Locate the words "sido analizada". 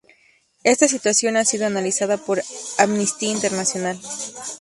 1.45-2.17